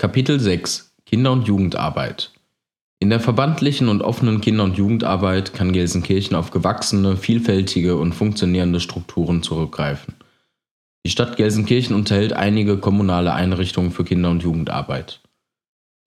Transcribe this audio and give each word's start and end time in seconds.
Kapitel 0.00 0.40
6 0.40 0.94
Kinder- 1.04 1.32
und 1.32 1.46
Jugendarbeit 1.46 2.32
In 3.00 3.10
der 3.10 3.20
verbandlichen 3.20 3.90
und 3.90 4.00
offenen 4.00 4.40
Kinder- 4.40 4.64
und 4.64 4.78
Jugendarbeit 4.78 5.52
kann 5.52 5.74
Gelsenkirchen 5.74 6.34
auf 6.36 6.50
gewachsene, 6.50 7.18
vielfältige 7.18 7.96
und 7.96 8.14
funktionierende 8.14 8.80
Strukturen 8.80 9.42
zurückgreifen. 9.42 10.14
Die 11.04 11.10
Stadt 11.10 11.36
Gelsenkirchen 11.36 11.94
unterhält 11.94 12.32
einige 12.32 12.78
kommunale 12.78 13.34
Einrichtungen 13.34 13.90
für 13.90 14.04
Kinder- 14.04 14.30
und 14.30 14.42
Jugendarbeit. 14.42 15.20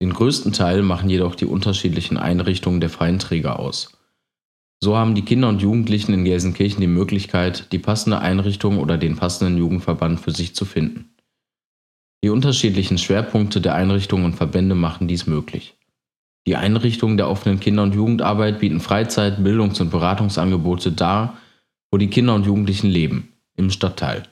Den 0.01 0.11
größten 0.11 0.53
Teil 0.53 0.81
machen 0.81 1.11
jedoch 1.11 1.35
die 1.35 1.45
unterschiedlichen 1.45 2.17
Einrichtungen 2.17 2.79
der 2.79 2.89
freien 2.89 3.19
Träger 3.19 3.59
aus. 3.59 3.95
So 4.83 4.97
haben 4.97 5.13
die 5.13 5.23
Kinder 5.23 5.49
und 5.49 5.61
Jugendlichen 5.61 6.15
in 6.15 6.25
Gelsenkirchen 6.25 6.81
die 6.81 6.87
Möglichkeit, 6.87 7.71
die 7.71 7.77
passende 7.77 8.17
Einrichtung 8.17 8.79
oder 8.79 8.97
den 8.97 9.17
passenden 9.17 9.55
Jugendverband 9.55 10.19
für 10.19 10.31
sich 10.31 10.55
zu 10.55 10.65
finden. 10.65 11.12
Die 12.23 12.29
unterschiedlichen 12.29 12.97
Schwerpunkte 12.97 13.59
der 13.59 13.75
Einrichtungen 13.75 14.23
und 14.23 14.35
Verbände 14.35 14.75
machen 14.75 15.09
dies 15.09 15.27
möglich. 15.27 15.75
Die 16.47 16.55
Einrichtungen 16.55 17.17
der 17.17 17.29
offenen 17.29 17.59
Kinder- 17.59 17.83
und 17.83 17.95
Jugendarbeit 17.95 18.59
bieten 18.59 18.79
Freizeit-, 18.79 19.43
Bildungs- 19.43 19.81
und 19.81 19.91
Beratungsangebote 19.91 20.93
dar, 20.93 21.37
wo 21.91 21.97
die 21.97 22.07
Kinder 22.07 22.33
und 22.33 22.45
Jugendlichen 22.45 22.89
leben, 22.89 23.33
im 23.57 23.69
Stadtteil. 23.69 24.23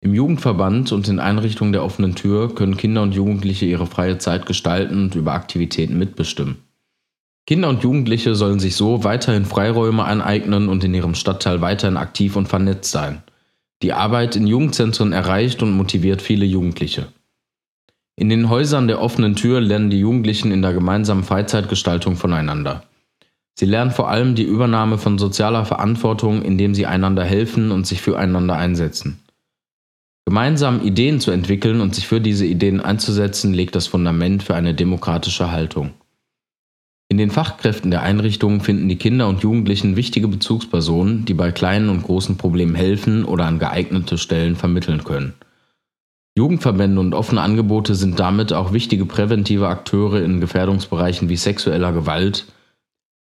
Im 0.00 0.14
Jugendverband 0.14 0.92
und 0.92 1.08
in 1.08 1.18
Einrichtungen 1.18 1.72
der 1.72 1.82
offenen 1.82 2.14
Tür 2.14 2.54
können 2.54 2.76
Kinder 2.76 3.02
und 3.02 3.14
Jugendliche 3.14 3.66
ihre 3.66 3.86
freie 3.86 4.18
Zeit 4.18 4.46
gestalten 4.46 5.02
und 5.04 5.14
über 5.16 5.32
Aktivitäten 5.32 5.98
mitbestimmen. 5.98 6.58
Kinder 7.46 7.68
und 7.68 7.82
Jugendliche 7.82 8.36
sollen 8.36 8.60
sich 8.60 8.76
so 8.76 9.02
weiterhin 9.02 9.44
Freiräume 9.44 10.04
aneignen 10.04 10.68
und 10.68 10.84
in 10.84 10.94
ihrem 10.94 11.16
Stadtteil 11.16 11.60
weiterhin 11.60 11.96
aktiv 11.96 12.36
und 12.36 12.46
vernetzt 12.46 12.92
sein. 12.92 13.22
Die 13.82 13.92
Arbeit 13.92 14.36
in 14.36 14.46
Jugendzentren 14.46 15.12
erreicht 15.12 15.62
und 15.62 15.72
motiviert 15.72 16.22
viele 16.22 16.44
Jugendliche. 16.44 17.08
In 18.16 18.28
den 18.28 18.48
Häusern 18.48 18.86
der 18.86 19.00
offenen 19.00 19.34
Tür 19.34 19.60
lernen 19.60 19.90
die 19.90 19.98
Jugendlichen 19.98 20.52
in 20.52 20.62
der 20.62 20.72
gemeinsamen 20.72 21.24
Freizeitgestaltung 21.24 22.16
voneinander. 22.16 22.84
Sie 23.56 23.66
lernen 23.66 23.90
vor 23.90 24.08
allem 24.08 24.34
die 24.34 24.44
Übernahme 24.44 24.98
von 24.98 25.18
sozialer 25.18 25.64
Verantwortung, 25.64 26.42
indem 26.42 26.74
sie 26.74 26.86
einander 26.86 27.24
helfen 27.24 27.70
und 27.72 27.86
sich 27.86 28.00
füreinander 28.00 28.56
einsetzen. 28.56 29.20
Gemeinsam 30.26 30.80
Ideen 30.82 31.20
zu 31.20 31.30
entwickeln 31.30 31.80
und 31.80 31.94
sich 31.94 32.06
für 32.06 32.20
diese 32.20 32.46
Ideen 32.46 32.80
einzusetzen, 32.80 33.52
legt 33.52 33.74
das 33.74 33.86
Fundament 33.86 34.42
für 34.42 34.54
eine 34.54 34.74
demokratische 34.74 35.50
Haltung. 35.50 35.90
In 37.08 37.18
den 37.18 37.30
Fachkräften 37.30 37.90
der 37.90 38.02
Einrichtungen 38.02 38.60
finden 38.60 38.88
die 38.88 38.96
Kinder 38.96 39.28
und 39.28 39.42
Jugendlichen 39.42 39.96
wichtige 39.96 40.26
Bezugspersonen, 40.26 41.24
die 41.26 41.34
bei 41.34 41.52
kleinen 41.52 41.90
und 41.90 42.02
großen 42.02 42.36
Problemen 42.36 42.74
helfen 42.74 43.24
oder 43.24 43.44
an 43.44 43.58
geeignete 43.58 44.18
Stellen 44.18 44.56
vermitteln 44.56 45.04
können. 45.04 45.34
Jugendverbände 46.36 47.00
und 47.00 47.14
offene 47.14 47.42
Angebote 47.42 47.94
sind 47.94 48.18
damit 48.18 48.52
auch 48.52 48.72
wichtige 48.72 49.06
präventive 49.06 49.68
Akteure 49.68 50.22
in 50.22 50.40
Gefährdungsbereichen 50.40 51.28
wie 51.28 51.36
sexueller 51.36 51.92
Gewalt, 51.92 52.46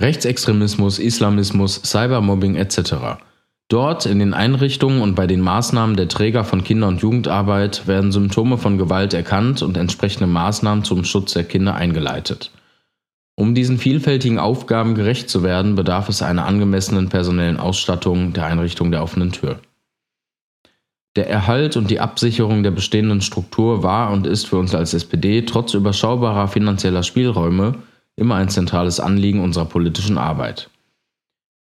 Rechtsextremismus, 0.02 0.98
Islamismus, 0.98 1.80
Cybermobbing 1.84 2.56
etc. 2.56 3.20
Dort 3.68 4.06
in 4.06 4.18
den 4.18 4.32
Einrichtungen 4.32 5.02
und 5.02 5.14
bei 5.14 5.26
den 5.26 5.40
Maßnahmen 5.40 5.96
der 5.96 6.08
Träger 6.08 6.42
von 6.42 6.64
Kinder- 6.64 6.88
und 6.88 7.02
Jugendarbeit 7.02 7.86
werden 7.86 8.12
Symptome 8.12 8.58
von 8.58 8.78
Gewalt 8.78 9.12
erkannt 9.12 9.62
und 9.62 9.76
entsprechende 9.76 10.26
Maßnahmen 10.26 10.84
zum 10.84 11.04
Schutz 11.04 11.34
der 11.34 11.44
Kinder 11.44 11.74
eingeleitet. 11.74 12.50
Um 13.38 13.54
diesen 13.54 13.78
vielfältigen 13.78 14.40
Aufgaben 14.40 14.96
gerecht 14.96 15.30
zu 15.30 15.44
werden, 15.44 15.76
bedarf 15.76 16.08
es 16.08 16.22
einer 16.22 16.44
angemessenen 16.44 17.08
personellen 17.08 17.56
Ausstattung 17.56 18.32
der 18.32 18.46
Einrichtung 18.46 18.90
der 18.90 19.00
offenen 19.00 19.30
Tür. 19.30 19.60
Der 21.14 21.30
Erhalt 21.30 21.76
und 21.76 21.88
die 21.88 22.00
Absicherung 22.00 22.64
der 22.64 22.72
bestehenden 22.72 23.20
Struktur 23.20 23.84
war 23.84 24.10
und 24.10 24.26
ist 24.26 24.48
für 24.48 24.56
uns 24.58 24.74
als 24.74 24.92
SPD 24.92 25.42
trotz 25.42 25.74
überschaubarer 25.74 26.48
finanzieller 26.48 27.04
Spielräume 27.04 27.76
immer 28.16 28.34
ein 28.34 28.48
zentrales 28.48 28.98
Anliegen 28.98 29.40
unserer 29.40 29.66
politischen 29.66 30.18
Arbeit. 30.18 30.68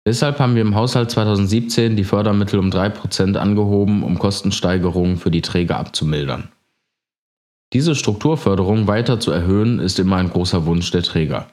Deshalb 0.06 0.38
haben 0.38 0.54
wir 0.54 0.62
im 0.62 0.76
Haushalt 0.76 1.10
2017 1.10 1.96
die 1.96 2.04
Fördermittel 2.04 2.60
um 2.60 2.70
3% 2.70 3.34
angehoben, 3.34 4.04
um 4.04 4.20
Kostensteigerungen 4.20 5.16
für 5.16 5.32
die 5.32 5.42
Träger 5.42 5.78
abzumildern. 5.78 6.52
Diese 7.72 7.96
Strukturförderung 7.96 8.86
weiter 8.86 9.18
zu 9.18 9.32
erhöhen, 9.32 9.80
ist 9.80 9.98
immer 9.98 10.18
ein 10.18 10.30
großer 10.30 10.66
Wunsch 10.66 10.92
der 10.92 11.02
Träger. 11.02 11.48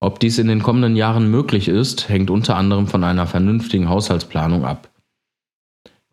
Ob 0.00 0.18
dies 0.18 0.38
in 0.38 0.48
den 0.48 0.62
kommenden 0.62 0.96
Jahren 0.96 1.30
möglich 1.30 1.68
ist, 1.68 2.08
hängt 2.08 2.30
unter 2.30 2.56
anderem 2.56 2.86
von 2.86 3.04
einer 3.04 3.26
vernünftigen 3.26 3.90
Haushaltsplanung 3.90 4.64
ab. 4.64 4.88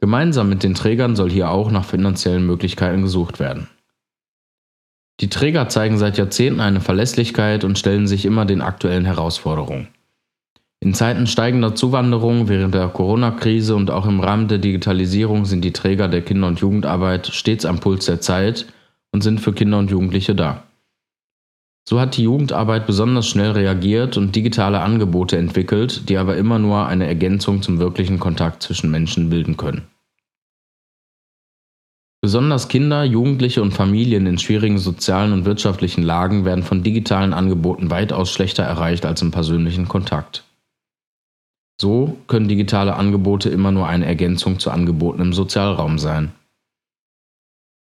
Gemeinsam 0.02 0.50
mit 0.50 0.62
den 0.62 0.76
Trägern 0.76 1.16
soll 1.16 1.32
hier 1.32 1.50
auch 1.50 1.72
nach 1.72 1.86
finanziellen 1.86 2.46
Möglichkeiten 2.46 3.02
gesucht 3.02 3.40
werden. 3.40 3.70
Die 5.22 5.30
Träger 5.30 5.70
zeigen 5.70 5.98
seit 5.98 6.18
Jahrzehnten 6.18 6.60
eine 6.60 6.82
Verlässlichkeit 6.82 7.64
und 7.64 7.80
stellen 7.80 8.08
sich 8.08 8.26
immer 8.26 8.46
den 8.46 8.62
aktuellen 8.62 9.06
Herausforderungen. 9.06 9.88
In 10.80 10.94
Zeiten 10.94 11.26
steigender 11.26 11.74
Zuwanderung 11.74 12.50
während 12.50 12.76
der 12.76 12.90
Corona-Krise 12.90 13.76
und 13.76 13.90
auch 13.90 14.06
im 14.06 14.20
Rahmen 14.20 14.48
der 14.48 14.60
Digitalisierung 14.60 15.46
sind 15.46 15.64
die 15.64 15.74
Träger 15.74 16.08
der 16.08 16.22
Kinder- 16.22 16.48
und 16.48 16.60
Jugendarbeit 16.60 17.28
stets 17.28 17.66
am 17.66 17.80
Puls 17.80 18.06
der 18.06 18.22
Zeit 18.22 18.68
und 19.12 19.22
sind 19.22 19.42
für 19.42 19.54
Kinder 19.54 19.80
und 19.80 19.90
Jugendliche 19.90 20.36
da. 20.36 20.67
So 21.90 22.02
hat 22.02 22.18
die 22.18 22.24
Jugendarbeit 22.24 22.86
besonders 22.86 23.28
schnell 23.28 23.52
reagiert 23.52 24.18
und 24.18 24.36
digitale 24.36 24.82
Angebote 24.82 25.38
entwickelt, 25.38 26.10
die 26.10 26.18
aber 26.18 26.36
immer 26.36 26.60
nur 26.60 26.86
eine 26.86 27.08
Ergänzung 27.08 27.62
zum 27.62 27.80
wirklichen 27.80 28.20
Kontakt 28.20 28.62
zwischen 28.62 28.92
Menschen 28.92 29.30
bilden 29.30 29.56
können. 29.56 29.88
Besonders 32.22 32.68
Kinder, 32.68 33.06
Jugendliche 33.06 33.62
und 33.62 33.72
Familien 33.72 34.26
in 34.26 34.38
schwierigen 34.38 34.80
sozialen 34.80 35.32
und 35.32 35.46
wirtschaftlichen 35.46 36.04
Lagen 36.04 36.44
werden 36.44 36.66
von 36.66 36.84
digitalen 36.84 37.32
Angeboten 37.32 37.90
weitaus 37.90 38.32
schlechter 38.32 38.64
erreicht 38.64 39.06
als 39.06 39.22
im 39.22 39.32
persönlichen 39.32 39.88
Kontakt. 39.88 40.44
So 41.80 42.18
können 42.28 42.50
digitale 42.50 42.98
Angebote 42.98 43.50
immer 43.50 43.72
nur 43.72 43.88
eine 43.88 44.08
Ergänzung 44.08 44.60
zu 44.60 44.72
Angeboten 44.72 45.22
im 45.22 45.32
Sozialraum 45.32 46.00
sein. 46.00 46.34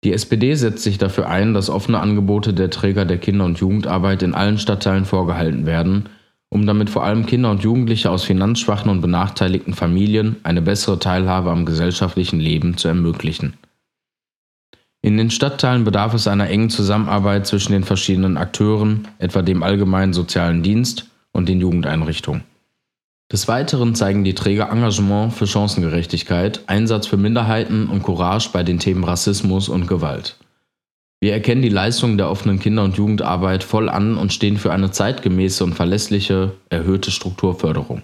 Die 0.05 0.13
SPD 0.13 0.53
setzt 0.53 0.83
sich 0.83 0.99
dafür 0.99 1.27
ein, 1.29 1.55
dass 1.55 1.71
offene 1.71 1.99
Angebote 1.99 2.53
der 2.53 2.69
Träger 2.69 3.05
der 3.05 3.17
Kinder- 3.17 3.45
und 3.45 3.57
Jugendarbeit 3.57 4.21
in 4.21 4.35
allen 4.35 4.59
Stadtteilen 4.59 5.03
vorgehalten 5.03 5.65
werden, 5.65 6.09
um 6.49 6.67
damit 6.67 6.91
vor 6.91 7.03
allem 7.03 7.25
Kinder 7.25 7.49
und 7.49 7.63
Jugendliche 7.63 8.11
aus 8.11 8.23
finanzschwachen 8.23 8.91
und 8.91 9.01
benachteiligten 9.01 9.73
Familien 9.73 10.35
eine 10.43 10.61
bessere 10.61 10.99
Teilhabe 10.99 11.49
am 11.49 11.65
gesellschaftlichen 11.65 12.39
Leben 12.39 12.77
zu 12.77 12.87
ermöglichen. 12.87 13.55
In 15.01 15.17
den 15.17 15.31
Stadtteilen 15.31 15.85
bedarf 15.85 16.13
es 16.13 16.27
einer 16.27 16.49
engen 16.49 16.69
Zusammenarbeit 16.69 17.47
zwischen 17.47 17.71
den 17.71 17.83
verschiedenen 17.83 18.37
Akteuren, 18.37 19.07
etwa 19.17 19.41
dem 19.41 19.63
allgemeinen 19.63 20.13
sozialen 20.13 20.61
Dienst 20.61 21.09
und 21.31 21.49
den 21.49 21.59
Jugendeinrichtungen. 21.59 22.43
Des 23.31 23.47
Weiteren 23.47 23.95
zeigen 23.95 24.23
die 24.23 24.35
Träger 24.35 24.69
Engagement 24.69 25.33
für 25.33 25.47
Chancengerechtigkeit, 25.47 26.61
Einsatz 26.67 27.07
für 27.07 27.17
Minderheiten 27.17 27.87
und 27.87 28.03
Courage 28.03 28.49
bei 28.53 28.61
den 28.61 28.77
Themen 28.77 29.03
Rassismus 29.03 29.67
und 29.67 29.87
Gewalt. 29.87 30.37
Wir 31.19 31.33
erkennen 31.33 31.63
die 31.63 31.69
Leistungen 31.69 32.17
der 32.17 32.29
offenen 32.29 32.59
Kinder- 32.59 32.83
und 32.83 32.97
Jugendarbeit 32.97 33.63
voll 33.63 33.89
an 33.89 34.17
und 34.17 34.31
stehen 34.31 34.57
für 34.57 34.71
eine 34.71 34.91
zeitgemäße 34.91 35.63
und 35.63 35.73
verlässliche, 35.73 36.51
erhöhte 36.69 37.09
Strukturförderung. 37.09 38.03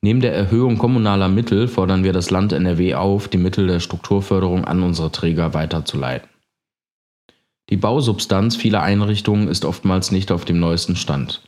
Neben 0.00 0.20
der 0.20 0.34
Erhöhung 0.34 0.78
kommunaler 0.78 1.28
Mittel 1.28 1.68
fordern 1.68 2.02
wir 2.02 2.14
das 2.14 2.30
Land 2.30 2.54
NRW 2.54 2.94
auf, 2.94 3.28
die 3.28 3.36
Mittel 3.36 3.66
der 3.66 3.80
Strukturförderung 3.80 4.64
an 4.64 4.82
unsere 4.82 5.12
Träger 5.12 5.52
weiterzuleiten. 5.52 6.26
Die 7.68 7.76
Bausubstanz 7.76 8.56
vieler 8.56 8.82
Einrichtungen 8.82 9.48
ist 9.48 9.66
oftmals 9.66 10.10
nicht 10.10 10.32
auf 10.32 10.46
dem 10.46 10.58
neuesten 10.58 10.96
Stand. 10.96 11.42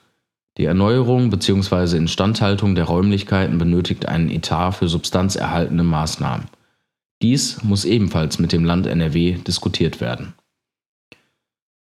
Die 0.59 0.67
Erneuerung 0.67 1.31
bzw. 1.31 1.97
Instandhaltung 1.97 2.75
der 2.75 2.85
Räumlichkeiten 2.85 3.57
benötigt 3.57 4.07
einen 4.07 4.31
Etat 4.31 4.73
für 4.73 4.89
substanzerhaltende 4.89 5.83
Maßnahmen. 5.83 6.47
Dies 7.23 7.63
muss 7.63 7.85
ebenfalls 7.85 8.39
mit 8.39 8.53
dem 8.53 8.65
Land 8.65 8.87
NRW 8.87 9.39
diskutiert 9.47 10.01
werden. 10.01 10.35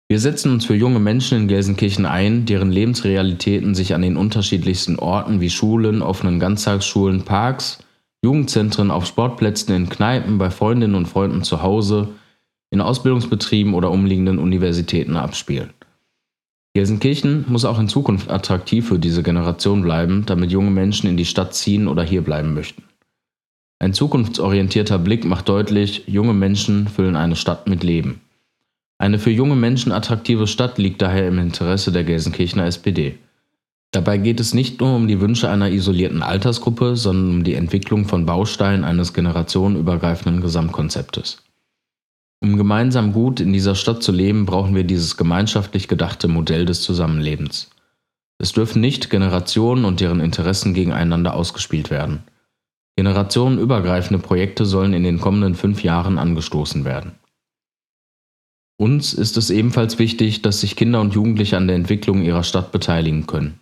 Wir 0.09 0.21
setzen 0.21 0.53
uns 0.53 0.65
für 0.65 0.77
junge 0.77 1.01
Menschen 1.01 1.37
in 1.37 1.49
Gelsenkirchen 1.49 2.07
ein, 2.07 2.47
deren 2.47 2.71
Lebensrealitäten 2.71 3.75
sich 3.75 3.93
an 3.93 4.03
den 4.03 4.17
unterschiedlichsten 4.17 4.99
Orten 4.99 5.41
wie 5.41 5.51
Schulen, 5.51 6.01
offenen 6.01 6.39
Ganztagsschulen, 6.39 7.25
Parks, 7.25 7.81
Jugendzentren, 8.23 8.91
auf 8.91 9.05
Sportplätzen, 9.05 9.75
in 9.75 9.89
Kneipen, 9.89 10.39
bei 10.39 10.51
Freundinnen 10.51 10.95
und 10.95 11.07
Freunden 11.07 11.43
zu 11.43 11.63
Hause, 11.63 12.09
in 12.71 12.81
Ausbildungsbetrieben 12.81 13.75
oder 13.75 13.91
umliegenden 13.91 14.39
Universitäten 14.39 15.17
abspielen. 15.17 15.71
Gelsenkirchen 16.77 17.47
muss 17.49 17.65
auch 17.65 17.79
in 17.79 17.89
Zukunft 17.89 18.31
attraktiv 18.31 18.89
für 18.89 18.99
diese 18.99 19.23
Generation 19.23 19.81
bleiben, 19.81 20.25
damit 20.27 20.53
junge 20.53 20.71
Menschen 20.71 21.09
in 21.09 21.17
die 21.17 21.25
Stadt 21.25 21.55
ziehen 21.55 21.89
oder 21.89 22.03
hier 22.03 22.21
bleiben 22.21 22.53
möchten. 22.53 22.83
Ein 23.79 23.95
zukunftsorientierter 23.95 24.99
Blick 24.99 25.25
macht 25.25 25.49
deutlich, 25.49 26.03
junge 26.07 26.35
Menschen 26.35 26.87
füllen 26.89 27.17
eine 27.17 27.35
Stadt 27.35 27.67
mit 27.67 27.83
Leben. 27.83 28.21
Eine 28.99 29.19
für 29.19 29.31
junge 29.31 29.57
Menschen 29.57 29.91
attraktive 29.91 30.47
Stadt 30.47 30.77
liegt 30.77 31.01
daher 31.01 31.29
im 31.29 31.39
Interesse 31.39 31.93
der 31.93 32.05
Gelsenkirchener 32.05 32.67
SPD. 32.67 33.19
Dabei 33.93 34.19
geht 34.19 34.39
es 34.39 34.53
nicht 34.53 34.79
nur 34.79 34.97
um 34.97 35.09
die 35.09 35.23
Wünsche 35.23 35.49
einer 35.49 35.71
isolierten 35.71 36.23
Altersgruppe, 36.23 36.95
sondern 36.97 37.37
um 37.37 37.43
die 37.43 37.55
Entwicklung 37.55 38.05
von 38.05 38.27
Bausteinen 38.27 38.85
eines 38.85 39.15
generationenübergreifenden 39.15 40.43
Gesamtkonzeptes. 40.43 41.39
Um 42.43 42.57
gemeinsam 42.57 43.13
gut 43.13 43.41
in 43.41 43.53
dieser 43.53 43.75
Stadt 43.75 44.03
zu 44.03 44.13
leben, 44.13 44.47
brauchen 44.47 44.75
wir 44.75 44.85
dieses 44.85 45.17
gemeinschaftlich 45.17 45.89
gedachte 45.89 46.29
Modell 46.29 46.67
des 46.67 46.83
Zusammenlebens. 46.83 47.71
Es 48.39 48.53
dürfen 48.53 48.81
nicht 48.81 49.09
Generationen 49.09 49.85
und 49.85 50.01
deren 50.01 50.21
Interessen 50.21 50.75
gegeneinander 50.75 51.35
ausgespielt 51.35 51.91
werden. 51.91 52.25
Generationenübergreifende 52.97 54.23
Projekte 54.23 54.67
sollen 54.67 54.93
in 54.93 55.05
den 55.05 55.21
kommenden 55.21 55.55
fünf 55.55 55.83
Jahren 55.83 56.19
angestoßen 56.19 56.85
werden. 56.85 57.13
Uns 58.79 59.15
ist 59.15 59.39
es 59.39 59.49
ebenfalls 59.49 59.99
wichtig, 59.99 60.43
dass 60.43 60.61
sich 60.61 60.77
Kinder 60.77 61.01
und 61.01 61.15
Jugendliche 61.15 61.57
an 61.57 61.67
der 61.67 61.77
Entwicklung 61.77 62.23
ihrer 62.23 62.43
Stadt 62.43 62.73
beteiligen 62.73 63.27
können. 63.27 63.59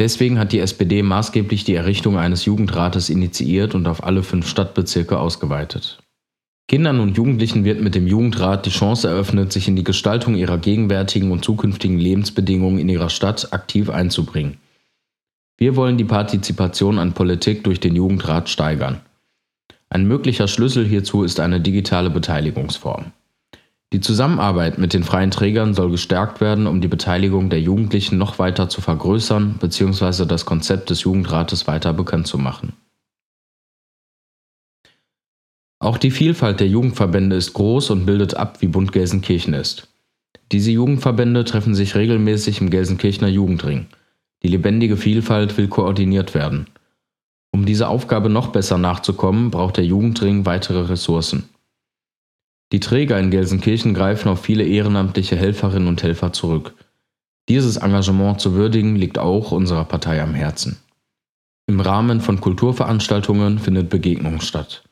Deswegen 0.00 0.38
hat 0.38 0.52
die 0.52 0.60
SPD 0.60 1.02
maßgeblich 1.02 1.64
die 1.64 1.74
Errichtung 1.74 2.16
eines 2.16 2.46
Jugendrates 2.46 3.10
initiiert 3.10 3.74
und 3.74 3.86
auf 3.86 4.02
alle 4.02 4.22
fünf 4.22 4.48
Stadtbezirke 4.48 5.18
ausgeweitet. 5.18 6.02
Kindern 6.70 7.00
und 7.00 7.16
Jugendlichen 7.16 7.64
wird 7.64 7.80
mit 7.80 7.96
dem 7.96 8.06
Jugendrat 8.06 8.64
die 8.64 8.70
Chance 8.70 9.08
eröffnet, 9.08 9.52
sich 9.52 9.66
in 9.66 9.74
die 9.74 9.82
Gestaltung 9.82 10.36
ihrer 10.36 10.56
gegenwärtigen 10.56 11.32
und 11.32 11.44
zukünftigen 11.44 11.98
Lebensbedingungen 11.98 12.78
in 12.78 12.88
ihrer 12.88 13.10
Stadt 13.10 13.52
aktiv 13.52 13.90
einzubringen. 13.90 14.58
Wir 15.56 15.74
wollen 15.74 15.98
die 15.98 16.04
Partizipation 16.04 17.00
an 17.00 17.12
Politik 17.12 17.64
durch 17.64 17.80
den 17.80 17.96
Jugendrat 17.96 18.48
steigern. 18.48 19.00
Ein 19.88 20.06
möglicher 20.06 20.46
Schlüssel 20.46 20.86
hierzu 20.86 21.24
ist 21.24 21.40
eine 21.40 21.60
digitale 21.60 22.08
Beteiligungsform. 22.08 23.06
Die 23.92 24.00
Zusammenarbeit 24.00 24.78
mit 24.78 24.92
den 24.92 25.02
freien 25.02 25.32
Trägern 25.32 25.74
soll 25.74 25.90
gestärkt 25.90 26.40
werden, 26.40 26.68
um 26.68 26.80
die 26.80 26.86
Beteiligung 26.86 27.50
der 27.50 27.60
Jugendlichen 27.60 28.16
noch 28.16 28.38
weiter 28.38 28.68
zu 28.68 28.80
vergrößern 28.80 29.56
bzw. 29.60 30.24
das 30.24 30.44
Konzept 30.46 30.90
des 30.90 31.02
Jugendrates 31.02 31.66
weiter 31.66 31.92
bekannt 31.92 32.28
zu 32.28 32.38
machen. 32.38 32.74
Auch 35.80 35.96
die 35.96 36.10
Vielfalt 36.10 36.60
der 36.60 36.68
Jugendverbände 36.68 37.36
ist 37.36 37.54
groß 37.54 37.88
und 37.90 38.04
bildet 38.04 38.34
ab, 38.34 38.60
wie 38.60 38.68
bunt 38.68 38.92
Gelsenkirchen 38.92 39.54
ist. 39.54 39.88
Diese 40.52 40.70
Jugendverbände 40.70 41.44
treffen 41.44 41.74
sich 41.74 41.94
regelmäßig 41.94 42.60
im 42.60 42.68
Gelsenkirchener 42.68 43.30
Jugendring. 43.30 43.86
Die 44.42 44.48
lebendige 44.48 44.98
Vielfalt 44.98 45.56
will 45.56 45.68
koordiniert 45.68 46.34
werden. 46.34 46.66
Um 47.50 47.64
dieser 47.64 47.88
Aufgabe 47.88 48.28
noch 48.28 48.48
besser 48.48 48.76
nachzukommen, 48.76 49.50
braucht 49.50 49.78
der 49.78 49.86
Jugendring 49.86 50.44
weitere 50.44 50.82
Ressourcen. 50.82 51.48
Die 52.72 52.80
Träger 52.80 53.18
in 53.18 53.30
Gelsenkirchen 53.30 53.94
greifen 53.94 54.28
auf 54.28 54.42
viele 54.42 54.64
ehrenamtliche 54.64 55.36
Helferinnen 55.36 55.88
und 55.88 56.02
Helfer 56.02 56.32
zurück. 56.32 56.74
Dieses 57.48 57.78
Engagement 57.78 58.40
zu 58.40 58.52
würdigen 58.52 58.96
liegt 58.96 59.18
auch 59.18 59.50
unserer 59.50 59.86
Partei 59.86 60.22
am 60.22 60.34
Herzen. 60.34 60.76
Im 61.66 61.80
Rahmen 61.80 62.20
von 62.20 62.40
Kulturveranstaltungen 62.40 63.58
findet 63.58 63.88
Begegnung 63.88 64.40
statt. 64.40 64.84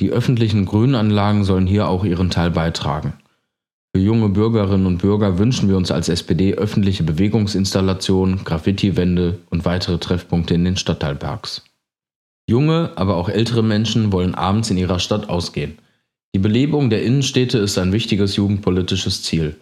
Die 0.00 0.10
öffentlichen 0.10 0.64
Grünanlagen 0.64 1.44
sollen 1.44 1.66
hier 1.66 1.88
auch 1.88 2.04
ihren 2.04 2.30
Teil 2.30 2.50
beitragen. 2.50 3.14
Für 3.94 4.02
junge 4.02 4.28
Bürgerinnen 4.28 4.86
und 4.86 4.98
Bürger 4.98 5.38
wünschen 5.38 5.68
wir 5.68 5.76
uns 5.76 5.92
als 5.92 6.08
SPD 6.08 6.54
öffentliche 6.54 7.04
Bewegungsinstallationen, 7.04 8.44
Graffiti-Wände 8.44 9.38
und 9.50 9.64
weitere 9.64 9.98
Treffpunkte 9.98 10.54
in 10.54 10.64
den 10.64 10.76
Stadtteilparks. 10.76 11.62
Junge, 12.48 12.90
aber 12.96 13.16
auch 13.16 13.28
ältere 13.28 13.62
Menschen 13.62 14.10
wollen 14.10 14.34
abends 14.34 14.70
in 14.70 14.78
ihrer 14.78 14.98
Stadt 14.98 15.28
ausgehen. 15.28 15.78
Die 16.34 16.40
Belebung 16.40 16.90
der 16.90 17.04
Innenstädte 17.04 17.58
ist 17.58 17.78
ein 17.78 17.92
wichtiges 17.92 18.34
jugendpolitisches 18.34 19.22
Ziel. 19.22 19.54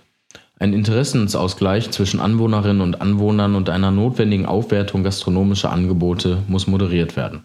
Ein 0.58 0.72
Interessensausgleich 0.72 1.90
zwischen 1.90 2.18
Anwohnerinnen 2.18 2.80
und 2.80 3.02
Anwohnern 3.02 3.54
und 3.54 3.68
einer 3.68 3.90
notwendigen 3.90 4.46
Aufwertung 4.46 5.02
gastronomischer 5.02 5.70
Angebote 5.70 6.38
muss 6.48 6.66
moderiert 6.66 7.16
werden. 7.16 7.44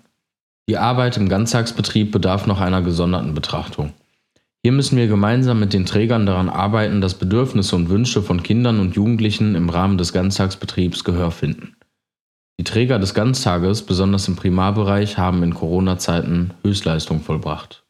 Die 0.69 0.77
Arbeit 0.77 1.15
im 1.15 1.29
Ganztagsbetrieb 1.29 2.11
bedarf 2.11 2.45
noch 2.45 2.59
einer 2.59 2.81
gesonderten 2.81 3.33
Betrachtung. 3.33 3.93
Hier 4.63 4.73
müssen 4.73 4.97
wir 4.97 5.07
gemeinsam 5.07 5.61
mit 5.61 5.71
den 5.71 5.85
Trägern 5.85 6.25
daran 6.25 6.49
arbeiten, 6.49 6.99
dass 6.99 7.13
Bedürfnisse 7.13 7.75
und 7.75 7.89
Wünsche 7.89 8.21
von 8.21 8.43
Kindern 8.43 8.81
und 8.81 8.95
Jugendlichen 8.95 9.55
im 9.55 9.69
Rahmen 9.69 9.97
des 9.97 10.11
Ganztagsbetriebs 10.11 11.05
Gehör 11.05 11.31
finden. 11.31 11.77
Die 12.59 12.65
Träger 12.65 12.99
des 12.99 13.13
Ganztages, 13.13 13.83
besonders 13.83 14.27
im 14.27 14.35
Primarbereich, 14.35 15.17
haben 15.17 15.41
in 15.43 15.53
Corona-Zeiten 15.53 16.51
Höchstleistung 16.63 17.21
vollbracht. 17.21 17.85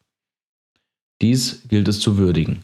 Dies 1.20 1.66
gilt 1.68 1.88
es 1.88 1.98
zu 1.98 2.16
würdigen. 2.16 2.60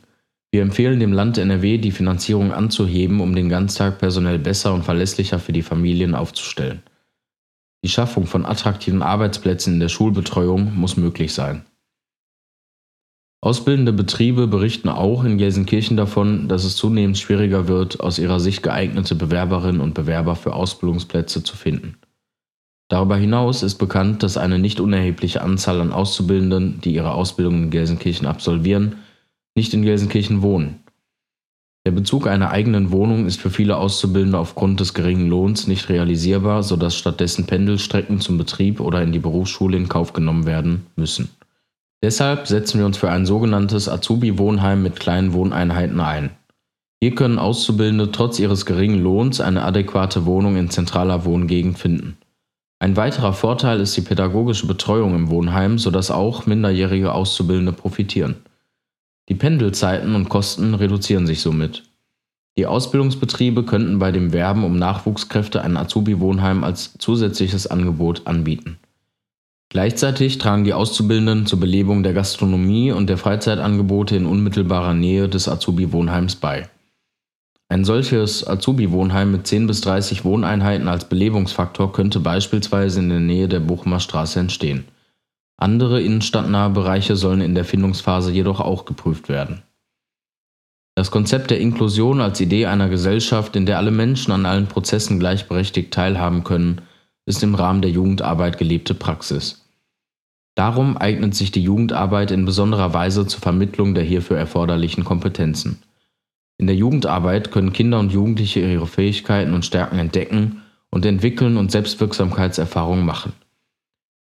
Wir 0.52 0.62
empfehlen 0.62 1.00
dem 1.00 1.12
Land 1.12 1.38
NRW, 1.38 1.78
die 1.78 1.90
Finanzierung 1.90 2.52
anzuheben, 2.52 3.20
um 3.20 3.34
den 3.34 3.48
Ganztag 3.48 3.98
personell 3.98 4.38
besser 4.38 4.74
und 4.74 4.84
verlässlicher 4.84 5.40
für 5.40 5.52
die 5.52 5.62
Familien 5.62 6.14
aufzustellen. 6.14 6.82
Die 7.84 7.90
Schaffung 7.90 8.24
von 8.24 8.46
attraktiven 8.46 9.02
Arbeitsplätzen 9.02 9.74
in 9.74 9.80
der 9.80 9.90
Schulbetreuung 9.90 10.74
muss 10.74 10.96
möglich 10.96 11.34
sein. 11.34 11.66
Ausbildende 13.42 13.92
Betriebe 13.92 14.46
berichten 14.46 14.88
auch 14.88 15.22
in 15.22 15.36
Gelsenkirchen 15.36 15.98
davon, 15.98 16.48
dass 16.48 16.64
es 16.64 16.76
zunehmend 16.76 17.18
schwieriger 17.18 17.68
wird, 17.68 18.00
aus 18.00 18.18
ihrer 18.18 18.40
Sicht 18.40 18.62
geeignete 18.62 19.14
Bewerberinnen 19.14 19.82
und 19.82 19.92
Bewerber 19.92 20.34
für 20.34 20.54
Ausbildungsplätze 20.54 21.42
zu 21.42 21.58
finden. 21.58 21.98
Darüber 22.88 23.18
hinaus 23.18 23.62
ist 23.62 23.74
bekannt, 23.74 24.22
dass 24.22 24.38
eine 24.38 24.58
nicht 24.58 24.80
unerhebliche 24.80 25.42
Anzahl 25.42 25.82
an 25.82 25.92
Auszubildenden, 25.92 26.80
die 26.80 26.94
ihre 26.94 27.12
Ausbildung 27.12 27.64
in 27.64 27.70
Gelsenkirchen 27.70 28.26
absolvieren, 28.26 28.96
nicht 29.54 29.74
in 29.74 29.82
Gelsenkirchen 29.82 30.40
wohnen. 30.40 30.83
Der 31.86 31.90
Bezug 31.90 32.26
einer 32.26 32.50
eigenen 32.50 32.92
Wohnung 32.92 33.26
ist 33.26 33.40
für 33.40 33.50
viele 33.50 33.76
Auszubildende 33.76 34.38
aufgrund 34.38 34.80
des 34.80 34.94
geringen 34.94 35.28
Lohns 35.28 35.66
nicht 35.66 35.90
realisierbar, 35.90 36.62
sodass 36.62 36.96
stattdessen 36.96 37.44
Pendelstrecken 37.44 38.20
zum 38.20 38.38
Betrieb 38.38 38.80
oder 38.80 39.02
in 39.02 39.12
die 39.12 39.18
Berufsschule 39.18 39.76
in 39.76 39.88
Kauf 39.88 40.14
genommen 40.14 40.46
werden 40.46 40.86
müssen. 40.96 41.28
Deshalb 42.02 42.46
setzen 42.46 42.78
wir 42.78 42.86
uns 42.86 42.96
für 42.96 43.10
ein 43.10 43.26
sogenanntes 43.26 43.88
Azubi-Wohnheim 43.88 44.82
mit 44.82 44.98
kleinen 44.98 45.34
Wohneinheiten 45.34 46.00
ein. 46.00 46.30
Hier 47.02 47.14
können 47.14 47.38
Auszubildende 47.38 48.12
trotz 48.12 48.38
ihres 48.38 48.64
geringen 48.64 49.02
Lohns 49.02 49.42
eine 49.42 49.62
adäquate 49.62 50.24
Wohnung 50.24 50.56
in 50.56 50.70
zentraler 50.70 51.26
Wohngegend 51.26 51.78
finden. 51.78 52.16
Ein 52.78 52.96
weiterer 52.96 53.34
Vorteil 53.34 53.80
ist 53.80 53.94
die 53.96 54.02
pädagogische 54.02 54.66
Betreuung 54.66 55.14
im 55.14 55.28
Wohnheim, 55.28 55.78
sodass 55.78 56.10
auch 56.10 56.46
minderjährige 56.46 57.12
Auszubildende 57.12 57.72
profitieren. 57.72 58.36
Die 59.28 59.34
Pendelzeiten 59.34 60.14
und 60.14 60.28
Kosten 60.28 60.74
reduzieren 60.74 61.26
sich 61.26 61.40
somit. 61.40 61.84
Die 62.56 62.66
Ausbildungsbetriebe 62.66 63.64
könnten 63.64 63.98
bei 63.98 64.12
dem 64.12 64.32
Werben 64.32 64.64
um 64.64 64.76
Nachwuchskräfte 64.76 65.62
ein 65.62 65.76
Azubi-Wohnheim 65.76 66.62
als 66.62 66.94
zusätzliches 66.98 67.66
Angebot 67.66 68.26
anbieten. 68.26 68.78
Gleichzeitig 69.70 70.38
tragen 70.38 70.62
die 70.62 70.72
Auszubildenden 70.72 71.46
zur 71.46 71.58
Belebung 71.58 72.04
der 72.04 72.12
Gastronomie 72.12 72.92
und 72.92 73.08
der 73.08 73.18
Freizeitangebote 73.18 74.14
in 74.14 74.26
unmittelbarer 74.26 74.94
Nähe 74.94 75.28
des 75.28 75.48
Azubi-Wohnheims 75.48 76.36
bei. 76.36 76.68
Ein 77.68 77.84
solches 77.84 78.46
Azubi-Wohnheim 78.46 79.32
mit 79.32 79.48
10 79.48 79.66
bis 79.66 79.80
30 79.80 80.24
Wohneinheiten 80.24 80.86
als 80.86 81.08
Belebungsfaktor 81.08 81.92
könnte 81.92 82.20
beispielsweise 82.20 83.00
in 83.00 83.08
der 83.08 83.18
Nähe 83.18 83.48
der 83.48 83.60
Bochumer 83.60 83.98
Straße 83.98 84.38
entstehen. 84.38 84.84
Andere 85.56 86.00
innenstadtnahe 86.00 86.70
Bereiche 86.70 87.16
sollen 87.16 87.40
in 87.40 87.54
der 87.54 87.64
Findungsphase 87.64 88.32
jedoch 88.32 88.60
auch 88.60 88.84
geprüft 88.84 89.28
werden. 89.28 89.62
Das 90.96 91.10
Konzept 91.10 91.50
der 91.50 91.60
Inklusion 91.60 92.20
als 92.20 92.40
Idee 92.40 92.66
einer 92.66 92.88
Gesellschaft, 92.88 93.56
in 93.56 93.66
der 93.66 93.78
alle 93.78 93.90
Menschen 93.90 94.32
an 94.32 94.46
allen 94.46 94.66
Prozessen 94.66 95.18
gleichberechtigt 95.18 95.92
teilhaben 95.92 96.44
können, 96.44 96.82
ist 97.26 97.42
im 97.42 97.54
Rahmen 97.54 97.82
der 97.82 97.90
Jugendarbeit 97.90 98.58
gelebte 98.58 98.94
Praxis. 98.94 99.64
Darum 100.54 100.96
eignet 100.96 101.34
sich 101.34 101.50
die 101.50 101.62
Jugendarbeit 101.62 102.30
in 102.30 102.44
besonderer 102.44 102.94
Weise 102.94 103.26
zur 103.26 103.40
Vermittlung 103.40 103.94
der 103.94 104.04
hierfür 104.04 104.38
erforderlichen 104.38 105.04
Kompetenzen. 105.04 105.82
In 106.58 106.68
der 106.68 106.76
Jugendarbeit 106.76 107.50
können 107.50 107.72
Kinder 107.72 107.98
und 107.98 108.12
Jugendliche 108.12 108.60
ihre 108.60 108.86
Fähigkeiten 108.86 109.54
und 109.54 109.64
Stärken 109.64 109.98
entdecken 109.98 110.62
und 110.90 111.04
entwickeln 111.04 111.56
und 111.56 111.72
Selbstwirksamkeitserfahrungen 111.72 113.04
machen. 113.04 113.32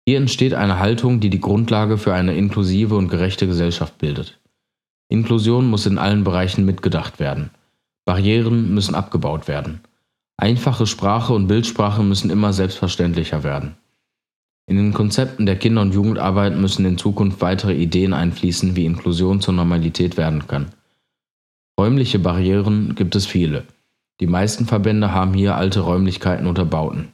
Hier 0.05 0.17
entsteht 0.17 0.55
eine 0.55 0.79
Haltung, 0.79 1.21
die 1.21 1.31
die 1.31 1.41
Grundlage 1.41 1.97
für 1.97 2.13
eine 2.13 2.37
inklusive 2.37 2.97
und 2.97 3.09
gerechte 3.09 3.47
Gesellschaft 3.47 3.99
bildet. 3.99 4.41
Inklusion 5.09 5.69
muss 5.69 5.87
in 5.87 5.99
allen 5.99 6.25
Bereichen 6.25 6.65
mitgedacht 6.65 7.21
werden. 7.21 7.51
Barrieren 8.05 8.75
müssen 8.75 8.95
abgebaut 8.95 9.47
werden. 9.47 9.81
Einfache 10.37 10.87
Sprache 10.87 11.33
und 11.35 11.47
Bildsprache 11.47 12.03
müssen 12.03 12.31
immer 12.31 12.53
selbstverständlicher 12.53 13.45
werden. 13.45 13.77
In 14.67 14.77
den 14.77 14.93
Konzepten 14.93 15.47
der 15.47 15.57
Kinder- 15.57 15.83
und 15.83 15.95
Jugendarbeit 15.95 16.57
müssen 16.57 16.85
in 16.85 16.99
Zukunft 16.99 17.41
weitere 17.41 17.75
Ideen 17.75 18.13
einfließen, 18.13 18.75
wie 18.75 18.87
Inklusion 18.87 19.41
zur 19.41 19.55
Normalität 19.55 20.17
werden 20.17 20.47
kann. 20.49 20.73
Räumliche 21.79 22.19
Barrieren 22.19 22.95
gibt 22.95 23.15
es 23.15 23.27
viele. 23.27 23.65
Die 24.21 24.27
meisten 24.27 24.67
Verbände 24.67 25.13
haben 25.13 25.35
hier 25.35 25.57
alte 25.57 25.81
Räumlichkeiten 25.81 26.47
oder 26.47 26.65
Bauten. 26.65 27.13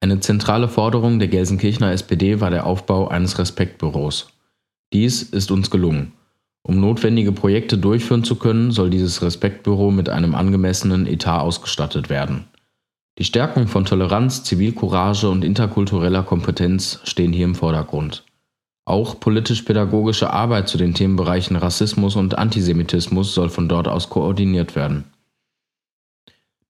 Eine 0.00 0.20
zentrale 0.20 0.68
Forderung 0.68 1.18
der 1.18 1.28
Gelsenkirchener 1.28 1.92
SPD 1.92 2.40
war 2.40 2.50
der 2.50 2.66
Aufbau 2.66 3.08
eines 3.08 3.38
Respektbüros. 3.38 4.28
Dies 4.92 5.22
ist 5.22 5.50
uns 5.50 5.70
gelungen. 5.70 6.12
Um 6.62 6.80
notwendige 6.80 7.32
Projekte 7.32 7.78
durchführen 7.78 8.24
zu 8.24 8.36
können, 8.36 8.72
soll 8.72 8.90
dieses 8.90 9.22
Respektbüro 9.22 9.90
mit 9.90 10.08
einem 10.08 10.34
angemessenen 10.34 11.06
Etat 11.06 11.40
ausgestattet 11.40 12.08
werden. 12.10 12.44
Die 13.18 13.24
Stärkung 13.24 13.66
von 13.66 13.84
Toleranz, 13.84 14.42
Zivilcourage 14.44 15.30
und 15.30 15.44
interkultureller 15.44 16.22
Kompetenz 16.22 17.00
stehen 17.04 17.32
hier 17.32 17.46
im 17.46 17.54
Vordergrund. 17.54 18.24
Auch 18.84 19.18
politisch-pädagogische 19.18 20.30
Arbeit 20.30 20.68
zu 20.68 20.76
den 20.76 20.92
Themenbereichen 20.92 21.56
Rassismus 21.56 22.14
und 22.14 22.36
Antisemitismus 22.36 23.34
soll 23.34 23.48
von 23.48 23.68
dort 23.68 23.88
aus 23.88 24.10
koordiniert 24.10 24.76
werden. 24.76 25.04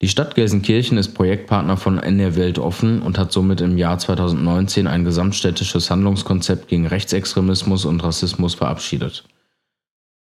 Die 0.02 0.08
Stadt 0.08 0.34
Gelsenkirchen 0.34 0.98
ist 0.98 1.14
Projektpartner 1.14 1.78
von 1.78 1.98
NR 1.98 2.36
Weltoffen 2.36 3.00
und 3.00 3.18
hat 3.18 3.32
somit 3.32 3.62
im 3.62 3.78
Jahr 3.78 3.98
2019 3.98 4.86
ein 4.86 5.04
gesamtstädtisches 5.04 5.90
Handlungskonzept 5.90 6.68
gegen 6.68 6.86
Rechtsextremismus 6.86 7.86
und 7.86 8.04
Rassismus 8.04 8.54
verabschiedet. 8.54 9.24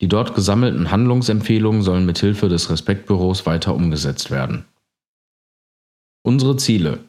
Die 0.01 0.07
dort 0.07 0.33
gesammelten 0.33 0.91
Handlungsempfehlungen 0.91 1.81
sollen 1.81 2.05
mithilfe 2.05 2.47
des 2.47 2.69
Respektbüros 2.69 3.45
weiter 3.45 3.75
umgesetzt 3.75 4.31
werden. 4.31 4.63
Unsere 6.23 6.55
Ziele 6.55 6.99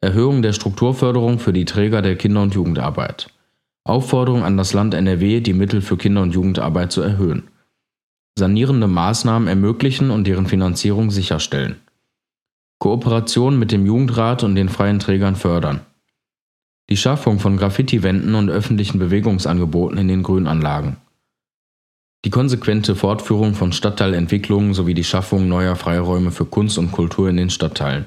Erhöhung 0.00 0.42
der 0.42 0.52
Strukturförderung 0.52 1.38
für 1.38 1.52
die 1.52 1.64
Träger 1.64 2.02
der 2.02 2.16
Kinder- 2.16 2.42
und 2.42 2.54
Jugendarbeit. 2.54 3.30
Aufforderung 3.84 4.44
an 4.44 4.56
das 4.56 4.72
Land 4.72 4.94
NRW, 4.94 5.40
die 5.40 5.52
Mittel 5.52 5.80
für 5.80 5.96
Kinder- 5.96 6.22
und 6.22 6.34
Jugendarbeit 6.34 6.92
zu 6.92 7.02
erhöhen. 7.02 7.48
Sanierende 8.38 8.86
Maßnahmen 8.86 9.48
ermöglichen 9.48 10.10
und 10.12 10.26
deren 10.26 10.46
Finanzierung 10.46 11.10
sicherstellen. 11.10 11.76
Kooperation 12.78 13.58
mit 13.58 13.72
dem 13.72 13.84
Jugendrat 13.84 14.44
und 14.44 14.54
den 14.54 14.68
freien 14.68 15.00
Trägern 15.00 15.34
fördern. 15.34 15.80
Die 16.88 16.96
Schaffung 16.96 17.40
von 17.40 17.56
Graffiti-Wänden 17.56 18.36
und 18.36 18.48
öffentlichen 18.48 19.00
Bewegungsangeboten 19.00 19.98
in 19.98 20.06
den 20.06 20.22
Grünanlagen. 20.22 20.96
Die 22.24 22.30
konsequente 22.30 22.94
Fortführung 22.94 23.54
von 23.54 23.72
Stadtteilentwicklungen 23.72 24.72
sowie 24.72 24.94
die 24.94 25.04
Schaffung 25.04 25.48
neuer 25.48 25.74
Freiräume 25.74 26.30
für 26.30 26.46
Kunst 26.46 26.78
und 26.78 26.92
Kultur 26.92 27.28
in 27.28 27.36
den 27.36 27.50
Stadtteilen. 27.50 28.06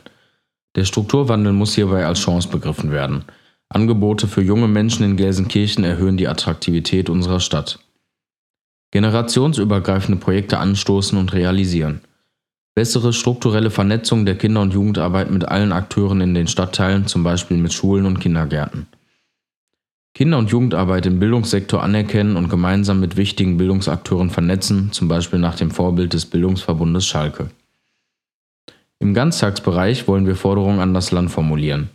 Der 0.75 0.85
Strukturwandel 0.85 1.51
muss 1.51 1.75
hierbei 1.75 2.05
als 2.05 2.19
Chance 2.19 2.47
begriffen 2.47 2.91
werden. 2.91 3.25
Angebote 3.67 4.29
für 4.29 4.41
junge 4.41 4.69
Menschen 4.69 5.03
in 5.03 5.17
Gelsenkirchen 5.17 5.83
erhöhen 5.83 6.15
die 6.15 6.29
Attraktivität 6.29 7.09
unserer 7.09 7.41
Stadt. 7.41 7.79
Generationsübergreifende 8.91 10.19
Projekte 10.19 10.59
anstoßen 10.59 11.17
und 11.17 11.33
realisieren. 11.33 12.01
Bessere 12.75 13.13
strukturelle 13.13 13.69
Vernetzung 13.69 14.25
der 14.25 14.37
Kinder- 14.37 14.61
und 14.61 14.73
Jugendarbeit 14.73 15.31
mit 15.31 15.45
allen 15.45 15.71
Akteuren 15.71 16.21
in 16.21 16.33
den 16.33 16.47
Stadtteilen, 16.47 17.07
zum 17.07 17.23
Beispiel 17.23 17.57
mit 17.57 17.73
Schulen 17.73 18.05
und 18.05 18.19
Kindergärten. 18.19 18.87
Kinder- 20.13 20.37
und 20.37 20.51
Jugendarbeit 20.51 21.05
im 21.05 21.19
Bildungssektor 21.19 21.81
anerkennen 21.81 22.35
und 22.35 22.49
gemeinsam 22.49 22.99
mit 22.99 23.15
wichtigen 23.15 23.57
Bildungsakteuren 23.57 24.29
vernetzen, 24.29 24.91
zum 24.91 25.07
Beispiel 25.07 25.39
nach 25.39 25.55
dem 25.55 25.71
Vorbild 25.71 26.11
des 26.13 26.25
Bildungsverbundes 26.25 27.05
Schalke. 27.05 27.49
Im 28.99 29.13
Ganztagsbereich 29.13 30.07
wollen 30.07 30.27
wir 30.27 30.35
Forderungen 30.35 30.79
an 30.79 30.93
das 30.93 31.11
Land 31.11 31.31
formulieren. 31.31 31.89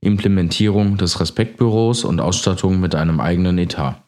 Implementierung 0.00 0.98
des 0.98 1.18
Respektbüros 1.18 2.04
und 2.04 2.20
Ausstattung 2.20 2.78
mit 2.78 2.94
einem 2.94 3.20
eigenen 3.20 3.56
Etat. 3.56 4.01